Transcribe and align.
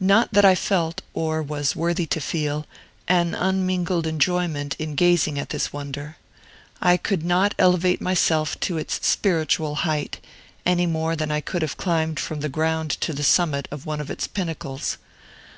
Not 0.00 0.32
that 0.32 0.46
I 0.46 0.54
felt, 0.54 1.02
or 1.12 1.42
was 1.42 1.76
worthy 1.76 2.06
to 2.06 2.22
feel, 2.22 2.64
an 3.06 3.34
unmingled 3.34 4.06
enjoyment 4.06 4.74
in 4.78 4.94
gazing 4.94 5.38
at 5.38 5.50
this 5.50 5.74
wonder. 5.74 6.16
I 6.80 6.96
could 6.96 7.22
not 7.22 7.54
elevate 7.58 8.00
myself 8.00 8.58
to 8.60 8.78
its 8.78 9.06
spiritual 9.06 9.74
height, 9.84 10.20
any 10.64 10.86
more 10.86 11.16
than 11.16 11.30
I 11.30 11.42
could 11.42 11.60
have 11.60 11.76
climbed 11.76 12.18
from 12.18 12.40
the 12.40 12.48
ground 12.48 12.92
to 13.02 13.12
the 13.12 13.22
summit 13.22 13.68
of 13.70 13.84
one 13.84 14.00
of 14.00 14.10
its 14.10 14.26
pinnacles. 14.26 14.96